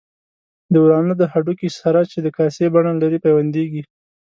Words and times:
د 0.73 0.75
ورانه 0.83 1.13
د 1.17 1.23
هډوکي 1.31 1.69
سره 1.79 1.99
چې 2.11 2.17
د 2.25 2.27
کاسې 2.37 2.65
بڼه 2.73 2.91
لري 3.01 3.17
پیوندېږي. 3.25 3.81